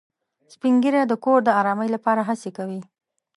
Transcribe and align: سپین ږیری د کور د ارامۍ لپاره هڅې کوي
سپین 0.53 0.75
ږیری 0.83 1.01
د 1.07 1.13
کور 1.23 1.39
د 1.45 1.49
ارامۍ 1.59 1.89
لپاره 1.95 2.21
هڅې 2.29 2.49
کوي 2.57 2.81